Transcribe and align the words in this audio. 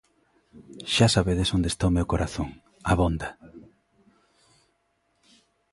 "Xa 0.93 1.07
sabedes 1.15 1.49
onde 1.55 1.67
está 1.71 1.83
o 1.87 1.95
meu 1.97 2.05
corazón", 2.11 2.49
abonda. 2.91 3.29